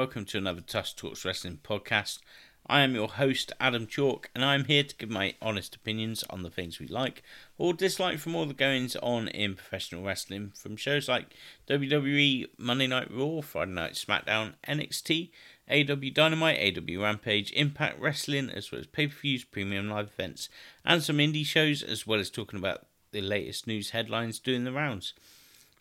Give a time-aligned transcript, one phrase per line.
[0.00, 2.20] welcome to another Tusk Talks Wrestling podcast.
[2.66, 6.42] I am your host, Adam Chalk, and I'm here to give my honest opinions on
[6.42, 7.22] the things we like
[7.58, 11.34] or dislike from all the goings on in professional wrestling, from shows like
[11.68, 15.32] WWE, Monday Night Raw, Friday Night SmackDown, NXT,
[15.70, 20.48] AEW Dynamite, AEW Rampage, Impact Wrestling, as well as pay per views, premium live events,
[20.82, 24.72] and some indie shows, as well as talking about the latest news headlines doing the
[24.72, 25.12] rounds.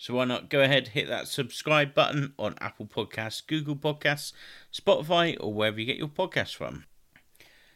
[0.01, 4.31] So why not go ahead, hit that subscribe button on Apple Podcasts, Google Podcasts,
[4.73, 6.85] Spotify, or wherever you get your podcasts from.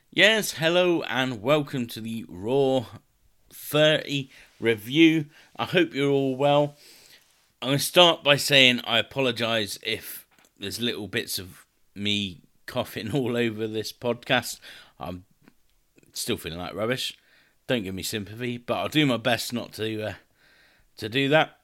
[0.10, 2.86] Yes, hello and welcome to the Raw
[3.52, 4.30] 30
[4.62, 5.26] review.
[5.58, 6.78] I hope you're all well.
[7.62, 10.26] I'm going to start by saying I apologise if
[10.58, 14.62] there's little bits of me coughing all over this podcast.
[14.98, 15.26] I'm
[16.14, 17.18] still feeling like rubbish.
[17.68, 20.14] Don't give me sympathy, but I'll do my best not to uh,
[20.96, 21.58] to do that.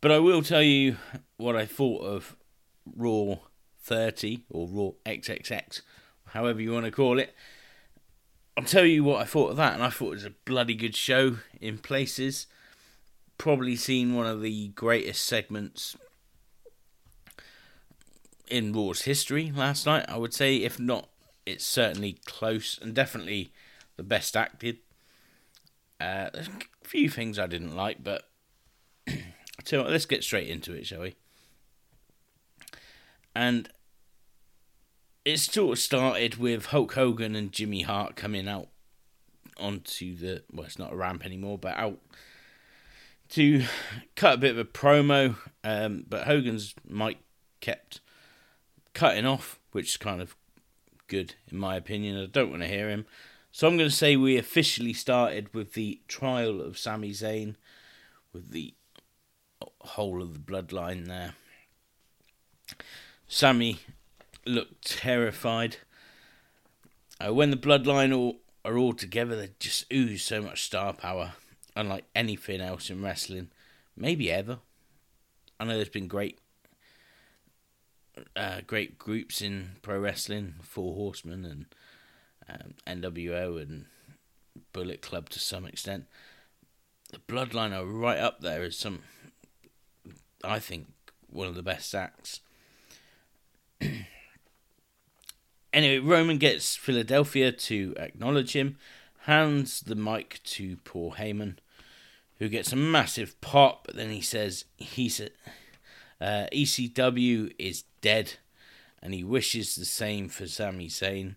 [0.00, 0.96] But I will tell you
[1.36, 2.36] what I thought of
[2.96, 3.36] Raw
[3.80, 5.82] 30 or Raw XXX,
[6.28, 7.34] however you want to call it.
[8.56, 10.74] I'll tell you what I thought of that, and I thought it was a bloody
[10.74, 12.46] good show in places.
[13.36, 15.96] Probably seen one of the greatest segments
[18.48, 20.04] in Raw's history last night.
[20.08, 21.08] I would say, if not,
[21.44, 23.52] it's certainly close and definitely
[23.96, 24.78] the best acted.
[26.00, 28.28] Uh, there's a few things I didn't like, but
[29.64, 31.14] so let's get straight into it, shall we?
[33.34, 33.68] And
[35.24, 38.68] it sort of started with Hulk Hogan and Jimmy Hart coming out
[39.58, 41.98] onto the well, it's not a ramp anymore, but out
[43.30, 43.64] to
[44.16, 45.36] cut a bit of a promo.
[45.62, 47.18] Um, but Hogan's mic
[47.60, 48.00] kept
[48.92, 50.36] cutting off, which is kind of
[51.08, 52.22] good in my opinion.
[52.22, 53.06] I don't want to hear him.
[53.50, 57.54] So I'm going to say we officially started with the trial of Sami Zayn,
[58.32, 58.74] with the
[59.84, 61.34] whole of the bloodline there.
[63.28, 63.80] Sami
[64.46, 65.76] looked terrified.
[67.24, 71.32] Uh, when the bloodline all are all together, they just ooze so much star power,
[71.76, 73.50] unlike anything else in wrestling,
[73.96, 74.58] maybe ever.
[75.58, 76.38] I know there's been great,
[78.34, 81.66] uh, great groups in pro wrestling, Four Horsemen and
[82.48, 83.86] um, NWO and
[84.72, 86.06] Bullet Club to some extent.
[87.12, 89.00] The Bloodline are right up there as some
[90.44, 90.86] I think,
[91.28, 92.40] one of the best acts.
[95.72, 98.76] anyway, Roman gets Philadelphia to acknowledge him,
[99.22, 101.56] hands the mic to Paul Heyman,
[102.38, 105.20] who gets a massive pop, but then he says he's
[106.20, 108.34] uh, ECW is dead,
[109.02, 111.36] and he wishes the same for Sami Zayn.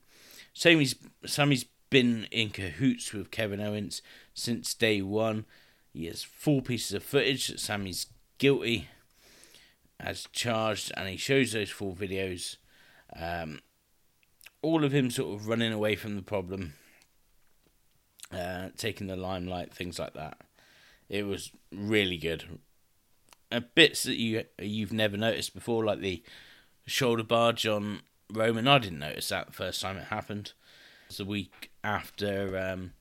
[0.53, 0.95] Sami's,
[1.25, 4.01] Sami's been in cahoots with Kevin Owens
[4.33, 5.45] since day one.
[5.93, 8.07] He has four pieces of footage that Sami's
[8.37, 8.87] guilty
[9.99, 12.57] as charged, and he shows those four videos.
[13.15, 13.59] Um,
[14.61, 16.73] all of him sort of running away from the problem,
[18.31, 20.37] uh, taking the limelight, things like that.
[21.09, 22.59] It was really good.
[23.51, 26.21] Uh, bits that you you've never noticed before, like the
[26.85, 28.67] shoulder barge on Roman.
[28.67, 30.53] I didn't notice that the first time it happened.
[31.05, 32.91] It was the week after um,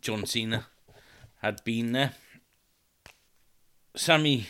[0.00, 0.66] John Cena
[1.40, 2.12] had been there.
[3.96, 4.46] Sami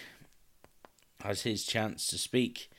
[1.22, 2.70] has his chance to speak.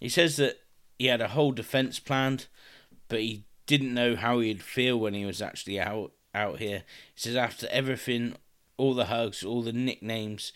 [0.00, 0.58] He says that
[0.98, 2.46] he had a whole defence planned,
[3.08, 6.84] but he didn't know how he'd feel when he was actually out out here.
[7.14, 8.36] He says after everything,
[8.76, 10.52] all the hugs, all the nicknames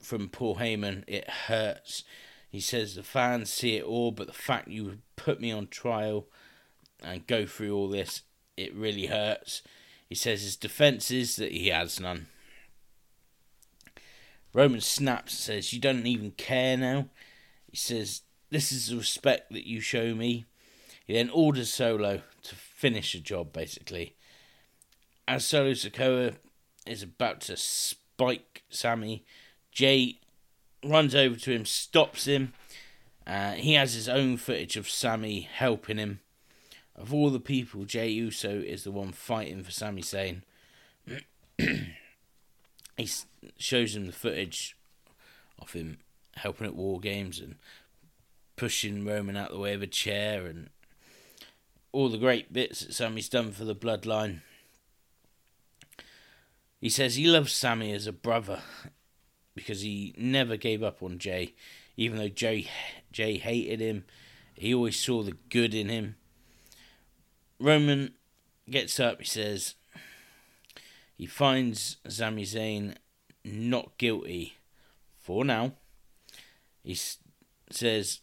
[0.00, 2.04] from Paul Heyman, it hurts.
[2.50, 6.26] He says the fans see it all, but the fact you put me on trial
[7.02, 8.22] and go through all this,
[8.56, 9.62] it really hurts.
[10.08, 12.26] He says his defence is that he has none.
[14.52, 17.06] Roman snaps and says, You don't even care now.
[17.70, 20.46] He says, This is the respect that you show me.
[21.06, 24.14] He then orders Solo to finish the job, basically.
[25.26, 26.36] As Solo Sikoa
[26.86, 29.24] is about to spike Sami,
[29.72, 30.20] Jey
[30.84, 32.52] runs over to him, stops him.
[33.26, 36.20] Uh, he has his own footage of Sami helping him.
[36.96, 40.42] Of all the people, Jey Uso is the one fighting for Sami Zayn.
[41.58, 43.06] he
[43.56, 44.76] shows him the footage
[45.58, 45.98] of him
[46.36, 47.56] helping at war games and
[48.56, 50.70] pushing Roman out the way of a chair and
[51.92, 54.40] all the great bits that Sami's done for the bloodline.
[56.80, 58.60] He says he loves Sami as a brother
[59.54, 61.54] because he never gave up on Jey,
[61.96, 62.68] even though Jey
[63.12, 64.04] Jey hated him.
[64.54, 66.16] He always saw the good in him.
[67.58, 68.14] Roman
[68.68, 69.20] gets up.
[69.20, 69.74] He says,
[71.16, 72.94] he finds Sami Zayn
[73.44, 74.54] not guilty
[75.18, 75.72] for now.
[76.82, 76.98] He
[77.70, 78.20] says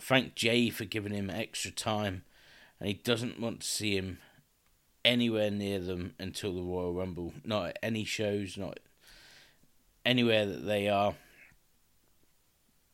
[0.00, 2.22] thank Jey for giving him extra time,
[2.78, 4.18] and he doesn't want to see him
[5.04, 7.32] anywhere near them until the Royal Rumble.
[7.44, 8.78] Not at any shows, not
[10.04, 11.14] anywhere that they are.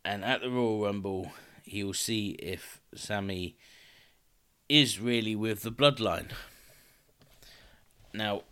[0.04, 3.56] And at the Royal Rumble, he will see if Sami
[4.68, 6.30] is really with the bloodline.
[8.12, 8.42] Now,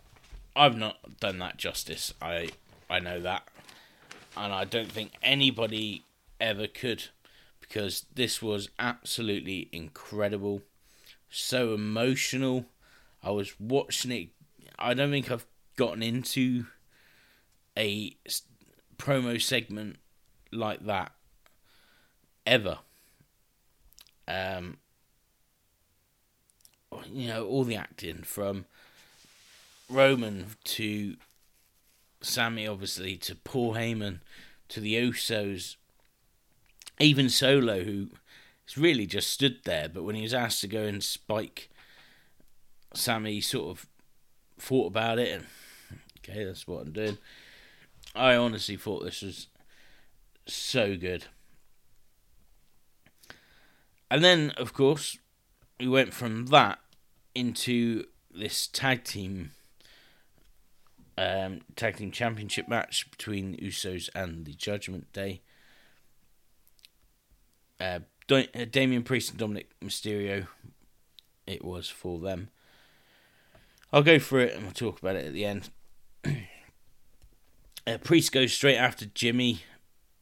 [0.57, 2.13] I've not done that justice.
[2.21, 2.51] I
[2.93, 3.49] I know that,
[4.37, 6.05] and I don't think anybody
[6.39, 7.05] ever could,
[7.59, 10.61] because this was absolutely incredible,
[11.31, 12.67] so emotional.
[13.23, 14.29] I was watching it.
[14.79, 15.47] I don't think I've
[15.77, 16.67] gotten into
[17.79, 18.15] a
[18.99, 19.97] promo segment
[20.51, 21.13] like that
[22.45, 22.81] ever.
[24.29, 24.77] Um,
[27.11, 28.67] you know, all the acting from
[29.89, 31.17] Roman to
[32.23, 34.21] Sami, obviously, to Paul Heyman,
[34.69, 35.77] to the Usos,
[36.99, 38.09] even Solo, who
[38.77, 41.69] really just stood there, but when he was asked to go and spike
[42.95, 43.87] Sami, sort of
[44.59, 45.47] thought about it and,
[46.19, 47.19] okay, that's what I'm doing.
[48.15, 49.49] I honestly thought this was
[50.47, 51.25] so good.
[54.11, 55.19] And then, of course,
[55.81, 56.79] we went from that
[57.35, 59.53] into this tag team
[61.19, 65.43] um, tag team championship match between Usos and the Judgment Day.
[67.81, 68.01] Uh,
[68.31, 70.47] uh, Damian Priest and Dominic Mysterio,
[71.47, 72.49] it was for them.
[73.93, 75.71] I'll go through it and we'll talk about it at the end.
[77.87, 79.63] uh, Priest goes straight after Jimmy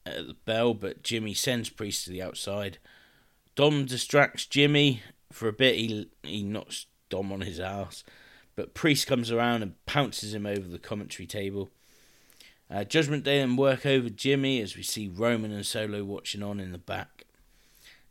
[0.05, 2.79] at the bell, but Jimmy sends Priest to the outside.
[3.55, 5.77] Dom distracts Jimmy for a bit.
[5.77, 8.05] He he knocks Dom on his ass.
[8.57, 11.71] But Priest comes around and pounces him over the commentary table.
[12.71, 16.61] Uh, Judgment Day and work over Jimmy as we see Roman and Solo watching on
[16.61, 17.25] in the back.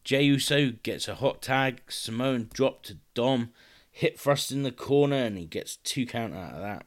[0.03, 1.81] Jey Uso gets a hot tag.
[1.87, 3.51] Samoan drop to Dom.
[3.91, 6.85] Hip thrust in the corner and he gets two count out of that.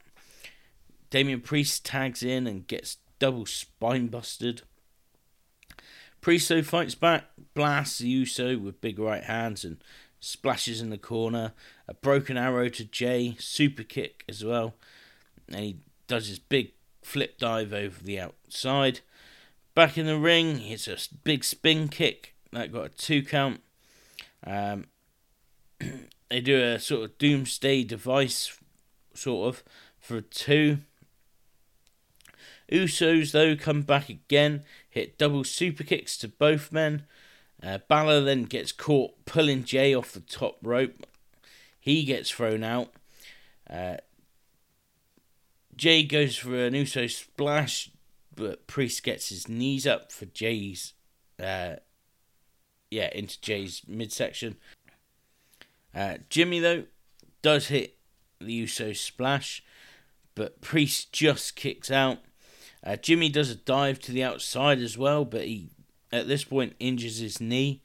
[1.09, 4.63] Damian Priest tags in and gets double spine busted.
[6.21, 9.77] Priest fights back, blasts Uso with big right hands and
[10.23, 11.53] splashes in the corner,
[11.87, 14.73] a broken arrow to Jey, super kick as well,
[15.49, 15.77] and he
[16.07, 16.71] does his big
[17.01, 19.01] flip dive over the outside.
[19.75, 23.61] Back in the ring, it's a big spin kick that got a two count.
[24.45, 24.85] Um,
[26.29, 28.57] they do a sort of doomsday device,
[29.13, 29.63] sort of,
[29.99, 30.79] for a two.
[32.71, 37.03] Usos, though, come back again, hit double super kicks to both men,
[37.63, 41.07] uh, Balor then gets caught pulling Jey off the top rope.
[41.79, 42.91] He gets thrown out.
[43.69, 43.97] Uh,
[45.75, 47.89] Jey goes for an Uso splash,
[48.35, 50.93] but Priest gets his knees up for Jey's,
[51.41, 51.75] uh,
[52.91, 54.57] yeah, into Jey's midsection.
[55.95, 56.83] Uh, Jimmy though
[57.41, 57.97] does hit
[58.39, 59.63] the Uso splash,
[60.35, 62.19] but Priest just kicks out.
[62.85, 65.69] Uh, Jimmy does a dive to the outside as well, but he
[66.13, 67.81] at this point injures his knee.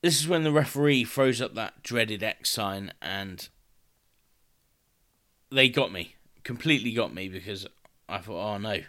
[0.00, 3.48] This is when the referee throws up that dreaded X sign, and
[5.50, 6.16] they got me.
[6.42, 7.66] Completely got me because
[8.08, 8.80] I thought, oh no,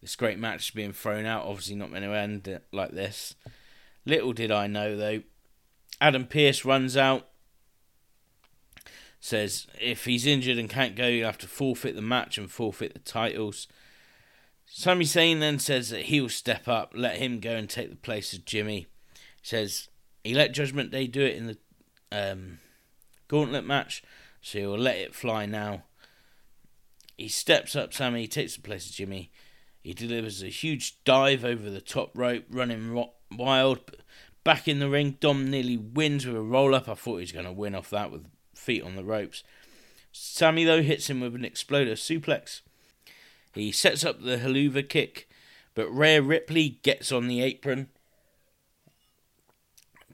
[0.00, 1.44] this great match is being thrown out.
[1.44, 3.34] Obviously, not going to end like this.
[4.06, 5.22] Little did I know, though,
[6.00, 7.28] Adam Pearce runs out,
[9.20, 12.94] says if he's injured and can't go, you'll have to forfeit the match and forfeit
[12.94, 13.68] the titles.
[14.74, 18.32] Sami Zayn then says that he'll step up, let him go and take the place
[18.32, 18.86] of Jimmy.
[19.14, 19.88] He says
[20.24, 21.58] he let Judgment Day do it in the
[22.10, 22.58] um,
[23.28, 24.02] gauntlet match,
[24.40, 25.84] so he'll let it fly now.
[27.18, 29.30] He steps up, Sami, takes the place of Jimmy.
[29.82, 32.98] He delivers a huge dive over the top rope, running
[33.30, 33.78] wild.
[34.42, 36.88] Back in the ring, Dom nearly wins with a roll up.
[36.88, 38.24] I thought he was going to win off that with
[38.54, 39.44] feet on the ropes.
[40.12, 42.62] Sami, though, hits him with an exploder suplex.
[43.54, 45.28] He sets up the Helluva Kick,
[45.74, 47.88] but Rhea Ripley gets on the apron.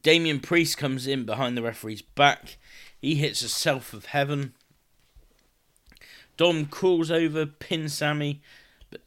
[0.02, 2.57] Damian Priest comes in behind the referee's back.
[3.00, 4.54] He hits a South of Heaven.
[6.37, 8.40] Dom crawls over, pins Sami,
[8.90, 9.00] but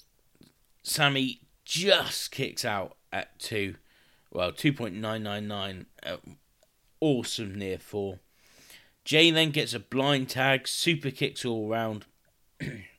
[0.83, 3.75] Sami just kicks out at two.
[4.31, 5.85] Well, 2.999.
[6.05, 6.17] Uh,
[6.99, 8.19] awesome near fall.
[9.03, 12.05] Jey then gets a blind tag, super kicks all round.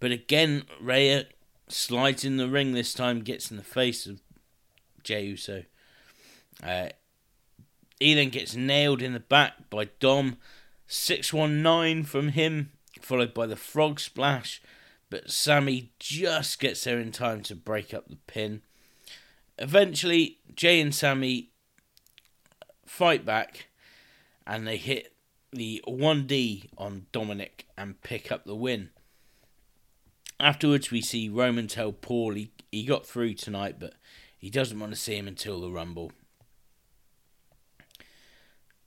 [0.00, 1.26] But again, Rhea
[1.68, 4.20] slides in the ring this time, gets in the face of
[5.02, 5.64] Jey Uso.
[6.62, 6.88] Uh,
[8.00, 10.36] he then gets nailed in the back by Dom.
[10.86, 12.70] 619 from him,
[13.00, 14.60] followed by the frog splash.
[15.10, 18.62] But Sami just gets there in time to break up the pin.
[19.58, 21.50] Eventually, Jey and Sami
[22.84, 23.68] fight back
[24.46, 25.14] and they hit
[25.52, 28.90] the 1D on Dominic and pick up the win.
[30.40, 33.94] Afterwards, we see Roman tell Paul he, he got through tonight, but
[34.36, 36.12] he doesn't want to see him until the Rumble.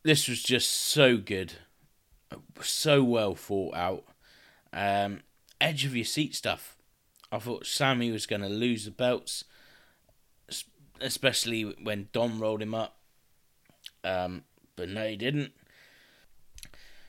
[0.03, 1.53] This was just so good,
[2.61, 4.05] so well thought out.
[4.71, 5.21] Um,
[5.59, 6.77] edge of your seat stuff.
[7.31, 9.43] I thought Sami was going to lose the belts,
[11.01, 12.97] especially when Dom rolled him up.
[14.03, 14.43] Um,
[14.75, 15.51] but no, he didn't.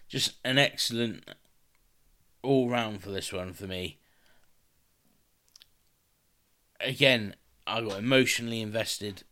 [0.09, 1.28] Just an excellent
[2.42, 3.98] all round for this one for me.
[6.80, 7.35] Again,
[7.66, 9.25] I got emotionally invested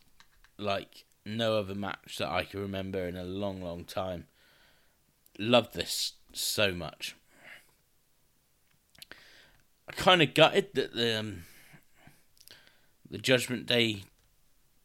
[0.58, 4.26] like no other match that I can remember in a long, long time.
[5.38, 7.16] Loved this so much.
[9.88, 11.42] I kind of gutted that the um,
[13.08, 14.04] the Judgment Day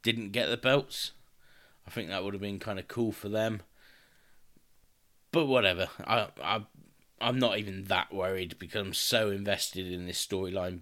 [0.04, 1.12] didn't get the belts.
[1.88, 3.62] I think that would have been kind of cool for them.
[5.32, 5.88] But whatever.
[6.06, 6.62] I I
[7.20, 10.82] I'm not even that worried because I'm so invested in this storyline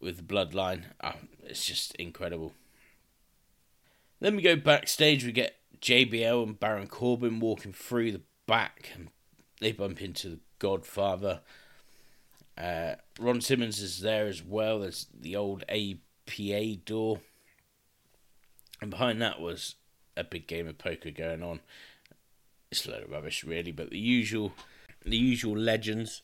[0.00, 0.84] with Bloodline.
[1.02, 2.52] Oh, it's just incredible.
[4.20, 5.24] Then we go backstage.
[5.24, 9.08] We get JBL and Baron Corbin walking through the back, and
[9.60, 11.40] they bump into the Godfather.
[12.56, 14.80] Uh, Ron Simmons is there as well.
[14.80, 17.20] There's the old APA door,
[18.80, 19.74] and behind that was
[20.16, 21.60] a big game of poker going on.
[22.70, 24.52] It's a load of rubbish, really, but the usual,
[25.04, 26.22] the usual legends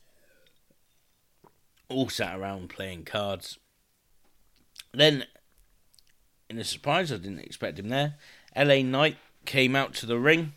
[1.88, 3.58] all sat around playing cards.
[4.92, 5.24] Then,
[6.48, 8.16] in a surprise, I didn't expect him there.
[8.56, 10.52] LA Knight came out to the ring.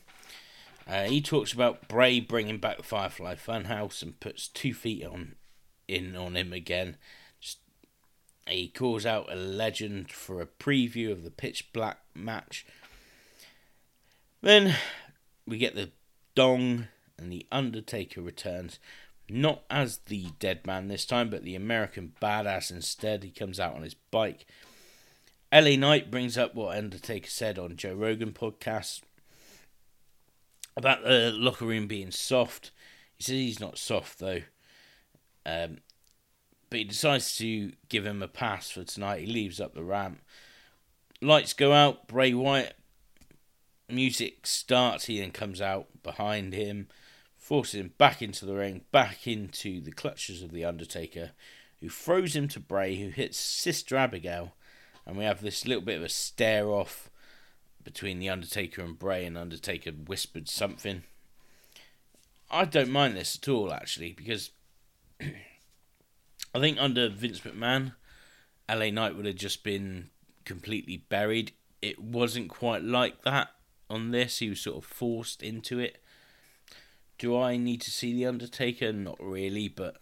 [0.87, 5.35] Uh, he talks about Bray bringing back Firefly Funhouse and puts two feet on
[5.87, 6.97] in on him again.
[8.47, 12.65] He calls out a legend for a preview of the Pitch Black match.
[14.41, 14.75] Then
[15.47, 15.89] we get the
[16.35, 16.87] gong
[17.17, 18.77] and the Undertaker returns.
[19.27, 23.23] Not as the dead man this time, but the American badass instead.
[23.23, 24.45] He comes out on his bike.
[25.51, 29.01] LA Knight brings up what Undertaker said on Joe Rogan podcast
[30.77, 32.71] about the locker room being soft.
[33.15, 34.41] He says he's not soft though.
[35.45, 35.77] Um,
[36.69, 39.21] but he decides to give him a pass for tonight.
[39.21, 40.21] He leaves up the ramp.
[41.21, 42.07] Lights go out.
[42.07, 42.75] Bray Wyatt.
[43.89, 45.05] Music starts.
[45.05, 46.87] He then comes out behind him,
[47.45, 51.29] forces him back into the ring, back into the clutches of the Undertaker,
[51.79, 54.53] who throws him to Bray, who hits Sister Abigail,
[55.05, 57.11] and we have this little bit of a stare off
[57.83, 61.03] between the Undertaker and Bray, and Undertaker whispered something.
[62.49, 64.49] I don't mind this at all, actually, because
[65.21, 67.93] I think under Vince McMahon,
[68.67, 70.09] LA Knight would have just been
[70.45, 71.51] completely buried.
[71.83, 73.49] It wasn't quite like that
[73.87, 74.39] on this.
[74.39, 75.99] He was sort of forced into it.
[77.17, 78.91] Do I need to see the Undertaker?
[78.91, 79.97] Not really, but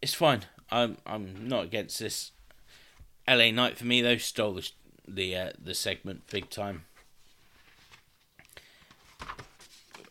[0.00, 0.42] it's fine.
[0.70, 2.32] I'm I'm not against this.
[3.28, 4.70] LA Knight for me though stole the
[5.08, 6.84] the uh, the segment big time.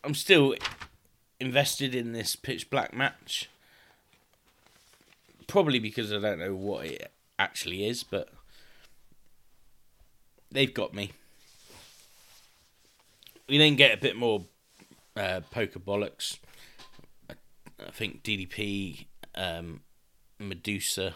[0.04, 0.56] I'm still
[1.40, 3.50] invested in this pitch black match.
[5.48, 8.30] Probably because I don't know what it actually is, but
[10.52, 11.12] they've got me.
[13.48, 14.46] We then get a bit more
[15.16, 16.38] uh, poker bollocks.
[17.30, 19.82] I think DDP, um,
[20.40, 21.16] Medusa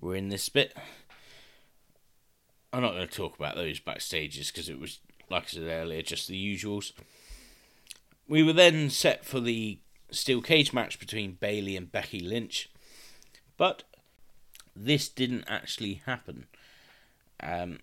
[0.00, 0.74] were in this bit.
[2.72, 6.02] I'm not going to talk about those backstages because it was, like I said earlier,
[6.02, 6.92] just the usuals.
[8.28, 9.78] We were then set for the
[10.10, 12.70] steel cage match between Bayley and Becky Lynch,
[13.56, 13.84] but
[14.74, 16.46] this didn't actually happen.
[17.42, 17.80] Um,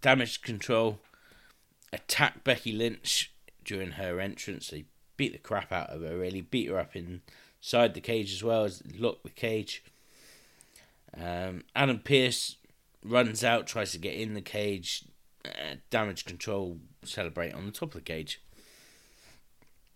[0.00, 1.00] damage control
[1.94, 3.32] attacked Becky Lynch
[3.64, 4.68] during her entrance.
[4.68, 4.84] They
[5.16, 8.64] beat the crap out of her, really beat her up inside the cage as well
[8.64, 9.84] as locked the cage.
[11.16, 12.56] Um, Adam Pearce
[13.04, 15.04] runs out, tries to get in the cage.
[15.44, 18.40] Uh, damage control celebrate on the top of the cage.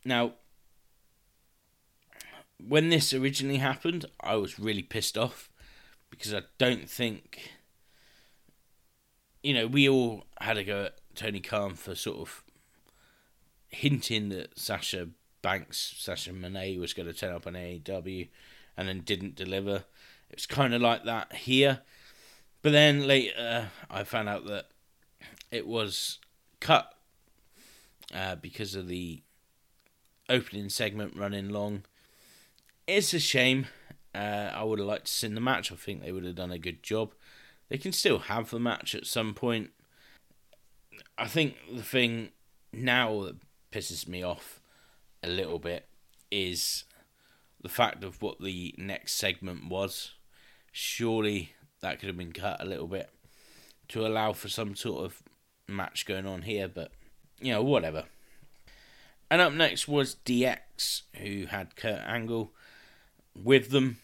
[0.05, 0.35] Now,
[2.59, 5.51] when this originally happened, I was really pissed off
[6.11, 7.53] because I don't think,
[9.43, 12.45] you know, we all had a go at Tony Khan for sort of
[13.69, 15.09] hinting that Sasha
[15.43, 18.29] Banks, Sasha Monet was going to turn up on AEW
[18.77, 19.85] and then didn't deliver.
[20.31, 21.81] It was kind of like that here.
[22.63, 24.67] But then later, I found out that
[25.51, 26.19] it was
[26.61, 26.95] cut
[28.15, 29.23] uh, because of the
[30.29, 31.83] opening segment running long.
[32.87, 33.67] It's a shame.
[34.15, 35.73] Uh, I would have liked to see the match.
[35.73, 37.13] I think they would have done a good job.
[37.69, 39.71] They can still have the match at some point.
[41.19, 42.29] I think the thing
[42.73, 43.37] now that
[43.73, 44.61] pisses me off
[45.23, 45.87] a little bit
[46.31, 46.85] is
[47.61, 50.13] the fact of what the next segment was.
[50.71, 53.11] Surely that could have been cut a little bit
[53.89, 55.23] to allow for some sort of
[55.67, 56.93] match going on here, but
[57.41, 58.05] you know, whatever.
[59.31, 62.53] And up next was DX, who had Kurt Angle
[63.35, 63.99] with them.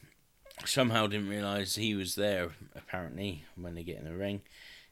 [0.65, 4.43] Somehow didn't realise he was there, apparently, when they get in the ring.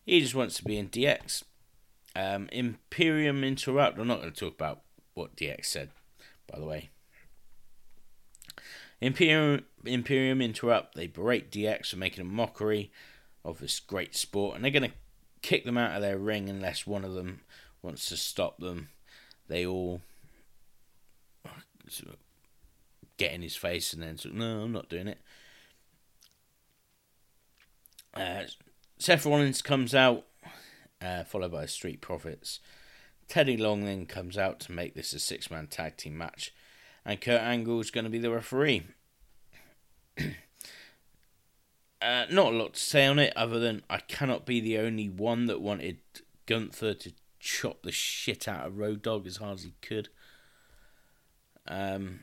[0.04, 1.44] He just wants to be in DX.
[2.14, 3.98] Um, Imperium Interrupt.
[3.98, 4.80] I'm not going to talk about
[5.14, 5.90] what DX said,
[6.50, 6.90] by the way.
[9.00, 10.94] Imperium, Imperium Interrupt.
[10.94, 12.92] They berate DX for making a mockery
[13.44, 14.96] of this great sport, and they're going to
[15.40, 17.40] kick them out of their ring unless one of them
[17.82, 18.88] wants to stop them.
[19.48, 20.00] They all
[21.88, 22.18] sort of
[23.16, 25.18] get in his face and then sort of, no, I'm not doing it.
[28.14, 28.42] Uh,
[28.98, 30.26] Seth Rollins comes out,
[31.02, 32.60] uh, followed by Street Profits.
[33.28, 36.52] Teddy Long then comes out to make this a six man tag team match,
[37.04, 38.84] and Kurt Angle is going to be the referee.
[40.18, 40.24] uh,
[42.30, 45.46] not a lot to say on it other than I cannot be the only one
[45.46, 45.98] that wanted
[46.46, 50.08] Gunther to chop the shit out of Road Dog as hard as he could.
[51.66, 52.20] Um,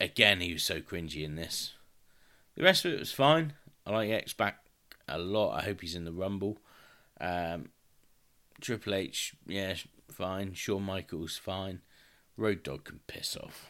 [0.00, 1.72] again, he was so cringy in this.
[2.56, 3.52] The rest of it was fine.
[3.86, 4.58] I like X-Pac
[5.06, 5.56] a lot.
[5.56, 6.58] I hope he's in the Rumble.
[7.20, 7.70] Um,
[8.60, 9.74] Triple H, yeah,
[10.10, 10.54] fine.
[10.54, 11.80] Shawn Michaels, fine.
[12.36, 13.68] Road Dog can piss off.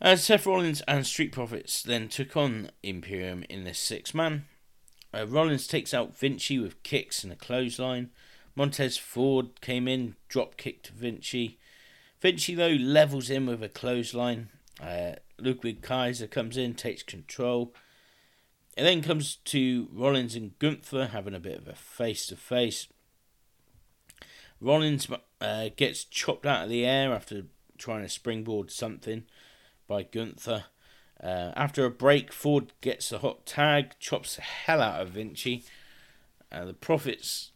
[0.00, 4.46] As Seth Rollins and Street Profits then took on Imperium in this six man.
[5.14, 8.10] Uh, Rollins takes out Vinci with kicks and a clothesline.
[8.56, 11.58] Montez Ford came in, drop kicked Vinci.
[12.20, 14.48] Vinci, though, levels in with a clothesline.
[14.80, 17.74] Uh, Ludwig Kaiser comes in, takes control.
[18.76, 22.88] It then comes to Rollins and Gunther having a bit of a face to face.
[24.60, 25.08] Rollins
[25.40, 29.24] uh, gets chopped out of the air after trying to springboard something
[29.86, 30.64] by Gunther.
[31.22, 35.64] Uh, after a break, Ford gets a hot tag, chops the hell out of Vinci.
[36.50, 37.50] Uh, the Profits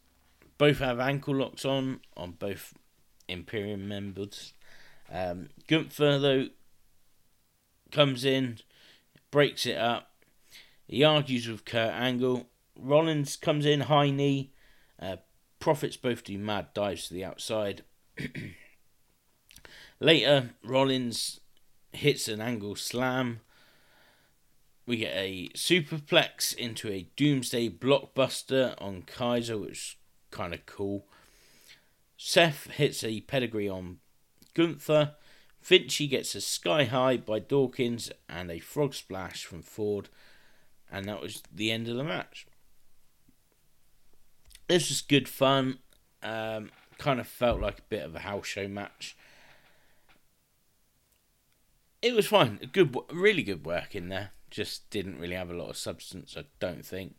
[0.58, 2.74] both have ankle locks on on both
[3.28, 4.52] Imperium members.
[5.10, 6.46] Um, Gunther, though,
[7.90, 8.58] comes in,
[9.30, 10.10] breaks it up.
[10.86, 12.46] He argues with Kurt Angle.
[12.78, 14.52] Rollins comes in, high knee.
[15.00, 15.16] Uh,
[15.58, 17.82] Profits both do mad dives to the outside.
[20.00, 21.40] Later, Rollins
[21.92, 23.40] hits an angle slam.
[24.86, 29.96] We get a superplex into a doomsday blockbuster on Kaiser, which is
[30.30, 31.06] kind of cool.
[32.16, 33.98] Seth hits a pedigree on
[34.54, 35.14] Gunther.
[35.62, 40.08] Vinci gets a sky high by Dawkins and a frog splash from Ford,
[40.90, 42.46] and that was the end of the match.
[44.68, 45.78] This was good fun.
[46.22, 49.16] Um, kind of felt like a bit of a house show match.
[52.02, 52.58] It was fine.
[52.72, 54.30] Good, really good work in there.
[54.50, 57.16] Just didn't really have a lot of substance, I don't think.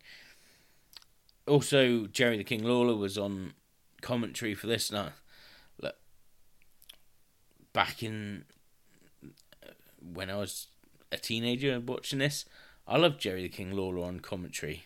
[1.45, 3.53] Also, Jerry the King Lawler was on
[4.01, 4.91] commentary for this.
[4.91, 5.09] Now,
[5.81, 5.95] look,
[7.73, 8.45] back in
[9.23, 10.67] uh, when I was
[11.11, 12.45] a teenager watching this,
[12.87, 14.85] I love Jerry the King Lawler on commentary,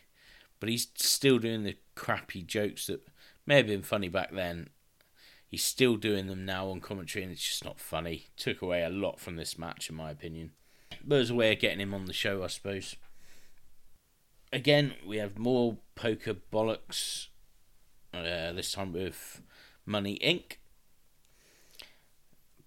[0.59, 3.07] but he's still doing the crappy jokes that
[3.45, 4.69] may have been funny back then.
[5.47, 8.27] He's still doing them now on commentary, and it's just not funny.
[8.37, 10.51] Took away a lot from this match, in my opinion.
[11.03, 12.95] But was a way of getting him on the show, I suppose.
[14.53, 17.27] Again, we have more poker bollocks.
[18.13, 19.41] Uh, this time with
[19.85, 20.57] Money Inc.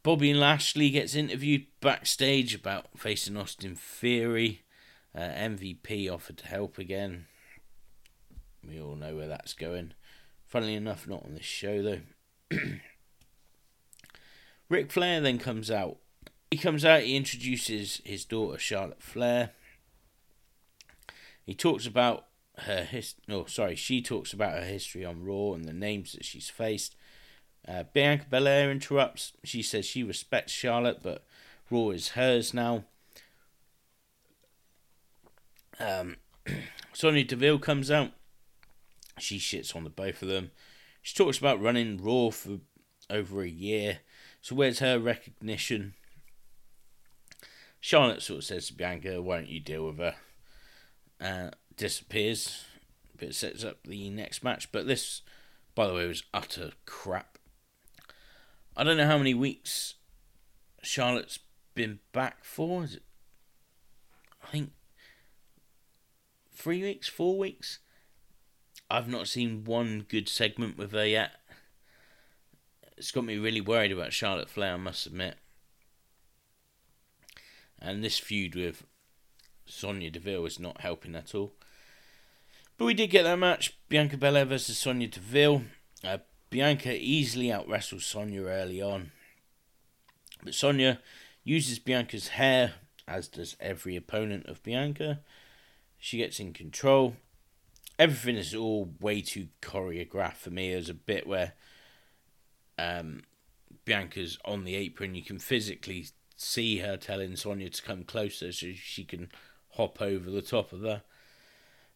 [0.02, 4.63] Bobby Lashley gets interviewed backstage about facing Austin Theory.
[5.16, 7.26] Uh, MVP offered to help again.
[8.66, 9.92] We all know where that's going.
[10.46, 12.00] Funnily enough, not on this show though.
[14.68, 15.98] Ric Flair then comes out.
[16.50, 19.50] He comes out, he introduces his daughter Charlotte Flair.
[21.44, 22.26] He talks about
[22.58, 26.24] her his no sorry, she talks about her history on Raw and the names that
[26.24, 26.96] she's faced.
[27.66, 29.32] Uh, Bianca Belair interrupts.
[29.42, 31.24] She says she respects Charlotte, but
[31.70, 32.84] Raw is hers now.
[35.78, 36.16] Um,
[36.92, 38.10] Sonya Deville comes out.
[39.18, 40.50] She shits on the both of them.
[41.02, 42.60] She talks about running Raw for
[43.10, 43.98] over a year.
[44.40, 45.94] So where's her recognition?
[47.80, 50.16] Charlotte sort of says to Bianca, "Why don't you deal with her?"
[51.20, 52.64] Uh, disappears,
[53.18, 54.72] but sets up the next match.
[54.72, 55.22] But this,
[55.74, 57.38] by the way, was utter crap.
[58.76, 59.94] I don't know how many weeks
[60.82, 61.38] Charlotte's
[61.74, 62.86] been back for,
[64.42, 64.72] I think,
[66.54, 67.78] three weeks, four weeks.
[68.90, 71.32] I've not seen one good segment with her yet.
[72.96, 75.36] It's got me really worried about Charlotte Flair, I must admit.
[77.80, 78.84] And this feud with
[79.66, 81.52] Sonya Deville is not helping at all.
[82.76, 85.62] But we did get that match Bianca Belair versus Sonya Deville.
[86.02, 86.18] Uh,
[86.50, 89.10] Bianca easily out wrestles Sonya early on.
[90.42, 91.00] But Sonya
[91.42, 92.74] uses Bianca's hair,
[93.08, 95.20] as does every opponent of Bianca.
[96.04, 97.16] She gets in control.
[97.98, 100.70] Everything is all way too choreographed for me.
[100.70, 101.54] There's a bit where
[102.78, 103.22] um,
[103.86, 105.14] Bianca's on the apron.
[105.14, 109.30] You can physically see her telling Sonya to come closer so she can
[109.76, 111.04] hop over the top of her.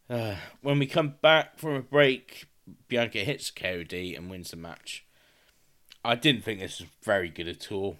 [0.09, 2.47] Uh, when we come back from a break,
[2.89, 5.05] Bianca hits KOD and wins the match.
[6.03, 7.99] I didn't think this was very good at all.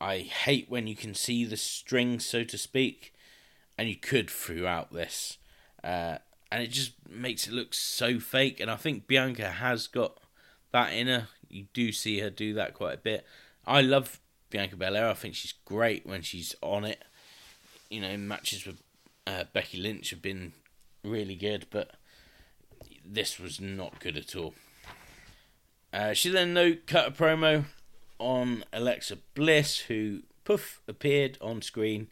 [0.00, 3.12] I hate when you can see the string, so to speak,
[3.78, 5.38] and you could throughout this.
[5.82, 6.18] Uh,
[6.50, 8.60] and it just makes it look so fake.
[8.60, 10.18] And I think Bianca has got
[10.72, 11.28] that in her.
[11.48, 13.26] You do see her do that quite a bit.
[13.66, 15.08] I love Bianca Belair.
[15.08, 17.02] I think she's great when she's on it.
[17.90, 18.82] You know, matches with
[19.26, 20.52] uh, Becky Lynch have been
[21.04, 21.92] really good, but
[23.04, 24.54] this was not good at all.
[25.92, 27.64] Uh, she then no cut a promo
[28.18, 32.08] on Alexa Bliss, who poof appeared on screen,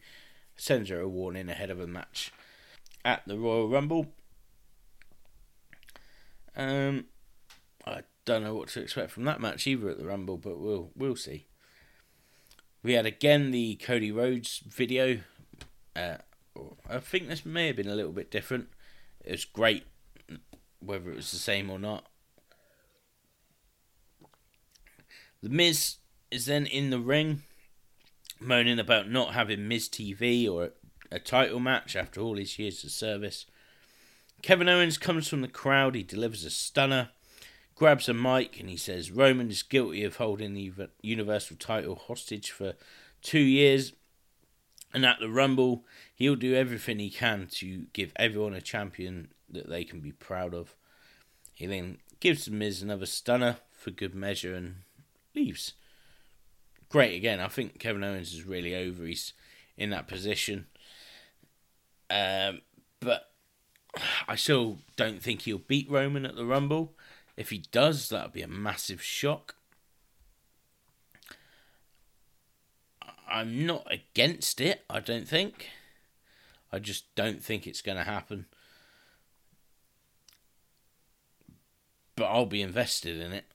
[0.55, 2.31] sends her a warning ahead of a match
[3.03, 4.07] at the Royal Rumble.
[6.55, 7.05] Um,
[7.85, 10.91] I don't know what to expect from that match either at the Rumble, but we'll
[10.95, 11.47] we'll see.
[12.81, 15.19] We had again the Cody Rhodes video.
[15.95, 16.17] Uh,
[16.89, 18.67] I think this may have been a little bit different.
[19.23, 19.85] It was great,
[20.79, 22.05] whether it was the same or not.
[25.41, 25.97] The Miz
[26.31, 27.43] is then in the ring,
[28.45, 30.71] moaning about not having Miz TV or
[31.11, 33.45] a title match after all his years of service.
[34.41, 35.95] Kevin Owens comes from the crowd.
[35.95, 37.09] He delivers a stunner,
[37.73, 42.51] grabs a mic, and he says Roman is guilty of holding the Universal title hostage
[42.51, 42.73] for
[43.21, 43.93] two years.
[44.93, 49.69] And at the Rumble, he'll do everything he can to give everyone a champion that
[49.69, 50.75] they can be proud of.
[51.53, 54.77] He then gives Miz another stunner for good measure and
[55.35, 55.73] leaves.
[56.89, 57.39] Great again.
[57.39, 59.05] I think Kevin Owens is really over.
[59.05, 59.33] He's
[59.77, 60.67] in that position.
[62.09, 62.61] Um,
[62.99, 63.31] but
[64.27, 66.93] I still don't think he'll beat Roman at the Rumble.
[67.37, 69.55] If he does, that'll be a massive shock.
[73.27, 75.69] I'm not against it, I don't think.
[76.71, 78.45] I just don't think it's going to happen.
[82.15, 83.45] But I'll be invested in it.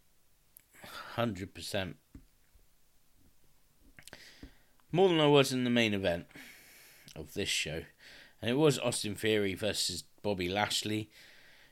[1.17, 1.95] 100%.
[4.93, 6.27] More than I was in the main event
[7.15, 7.83] of this show
[8.43, 11.11] and it was Austin Theory versus Bobby Lashley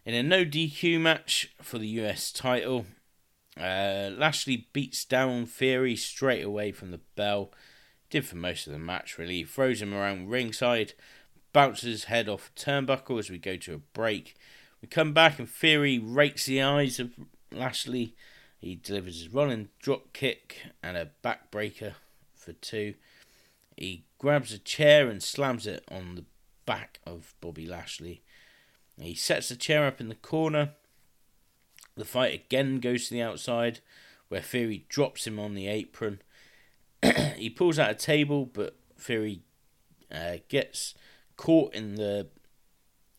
[0.04, 2.86] in a no DQ match for the US title.
[3.58, 7.52] Uh, Lashley beats down Theory straight away from the bell.
[8.10, 9.44] Did for most of the match, really.
[9.44, 10.94] Throws him around ringside,
[11.52, 14.36] bounces his head off turnbuckle as we go to a break.
[14.80, 17.12] We come back and Theory rakes the eyes of
[17.52, 18.14] Lashley.
[18.60, 21.94] He delivers his running drop kick and a backbreaker
[22.34, 22.94] for two.
[23.78, 26.24] He grabs a chair and slams it on the
[26.66, 28.22] back of Bobby Lashley.
[29.00, 30.70] He sets the chair up in the corner.
[31.96, 33.78] The fight again goes to the outside,
[34.28, 36.20] where Theory drops him on the apron.
[37.36, 39.42] he pulls out a table, but Theory
[40.10, 40.94] uh, gets
[41.36, 42.26] caught in the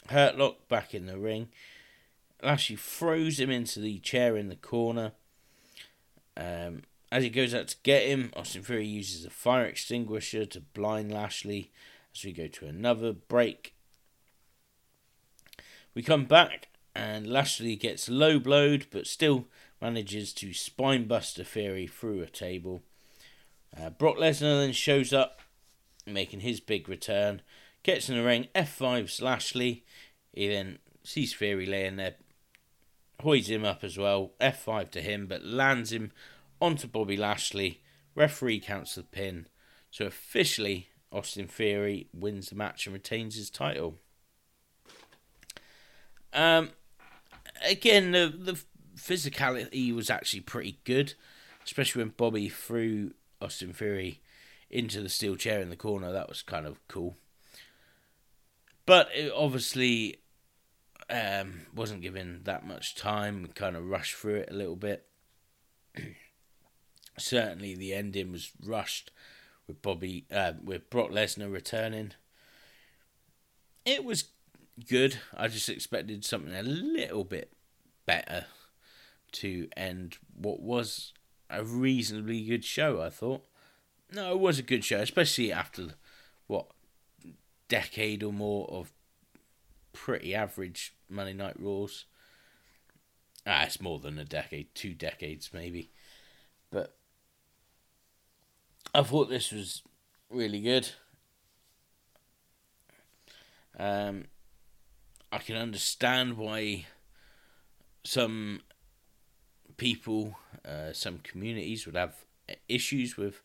[0.09, 1.47] hurt lock back in the ring.
[2.43, 5.13] Lashley throws him into the chair in the corner.
[6.35, 10.61] Um, as he goes out to get him, Austin Theory uses a fire extinguisher to
[10.61, 11.71] blind Lashley
[12.15, 13.75] as we go to another break.
[15.95, 19.47] We come back and Lashley gets low blowed but still
[19.81, 22.83] manages to spinebuster Theory through a table.
[23.75, 25.39] Uh, Brock Lesnar then shows up,
[26.05, 27.41] making his big return.
[27.83, 29.85] Gets in the ring, F5s Lashley.
[30.33, 32.15] He then sees Theory laying there,
[33.21, 34.31] hoids him up as well.
[34.41, 36.11] F5 to him, but lands him
[36.61, 37.81] onto Bobby Lashley.
[38.15, 39.47] Referee counts the pin.
[39.91, 43.97] So officially, Austin Theory wins the match and retains his title.
[46.33, 46.71] Um,
[47.67, 48.59] again, the the
[48.95, 51.13] physicality was actually pretty good,
[51.65, 54.21] especially when Bobby threw Austin Theory
[54.69, 56.11] into the steel chair in the corner.
[56.11, 57.17] That was kind of cool.
[58.85, 60.17] But it obviously
[61.09, 63.47] um, wasn't given that much time.
[63.55, 65.05] Kind of rushed through it a little bit.
[67.19, 69.11] Certainly, the ending was rushed
[69.67, 72.13] with Bobby uh, with Brock Lesnar returning.
[73.85, 74.25] It was
[74.87, 75.19] good.
[75.35, 77.53] I just expected something a little bit
[78.05, 78.45] better
[79.31, 81.13] to end what was
[81.49, 83.01] a reasonably good show.
[83.01, 83.45] I thought.
[84.11, 85.89] No, it was a good show, especially after
[86.47, 86.65] what
[87.67, 88.91] decade or more of
[89.93, 92.05] pretty average Monday Night Raws.
[93.45, 95.91] Ah, it's more than a decade, two decades maybe.
[96.71, 96.95] But
[98.93, 99.83] I thought this was
[100.29, 100.89] really good.
[103.77, 104.25] Um,
[105.31, 106.85] I can understand why
[108.03, 108.61] some
[109.77, 110.35] people,
[110.67, 112.15] uh, some communities would have
[112.67, 113.41] issues with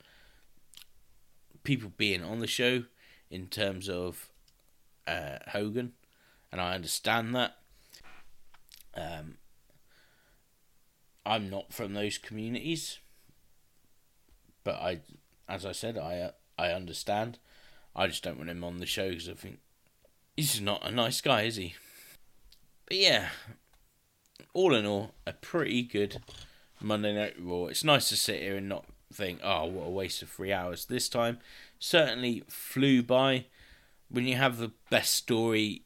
[1.63, 2.85] people being on the show
[3.31, 4.31] in terms of
[5.07, 5.93] uh, Hogan,
[6.51, 7.57] and I understand that.
[8.97, 9.37] Um,
[11.27, 12.99] I'm not from those communities,
[14.63, 15.01] but I,
[15.49, 17.39] as I said, I uh, I understand.
[17.97, 19.59] I just don't want him on the show because I think
[20.37, 21.75] he's not a nice guy, is he?
[22.87, 23.29] But yeah,
[24.53, 26.23] all in all, a pretty good
[26.81, 27.67] Monday Night Raw.
[27.67, 30.87] It's nice to sit here and not think, oh, what a waste of three hours.
[30.87, 31.39] This time
[31.79, 33.47] certainly flew by.
[34.09, 35.83] When you have the best story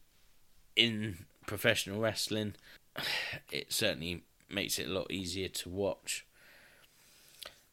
[0.76, 2.54] in professional wrestling,
[3.50, 6.26] it certainly makes it a lot easier to watch.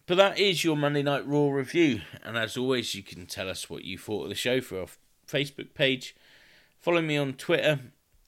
[0.08, 3.72] But that is your Monday Night Raw review, and as always, you can tell us
[3.72, 4.88] what you thought of the show through our
[5.28, 6.16] Facebook page.
[6.80, 7.80] Follow me on Twitter.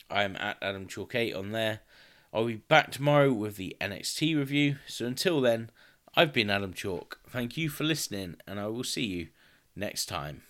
[0.10, 1.82] I am at Adam Chalk 8 on there.
[2.34, 4.78] I'll be back tomorrow with the NXT review.
[4.88, 5.70] So until then,
[6.16, 7.20] I've been Adam Chalk.
[7.30, 9.28] Thank you for listening, and I will see you
[9.76, 10.47] next time.